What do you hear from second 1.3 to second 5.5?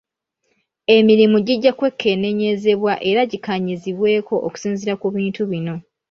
gijja kwekenneenyezebwa era gikkaanyizibweko okusinziira ku bintu